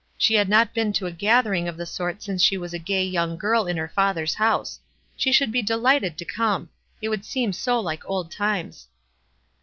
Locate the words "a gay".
2.73-3.03